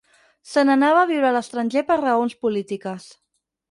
[0.53, 3.11] Se n'anava a viure a l'estranger per raons polítiques.